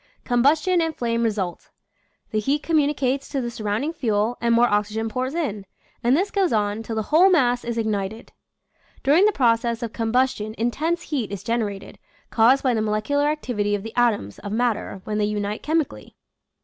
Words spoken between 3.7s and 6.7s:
fuel and more oxygen pours in, and this goes